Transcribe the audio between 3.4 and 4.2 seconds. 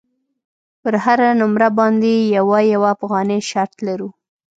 شرط لرو.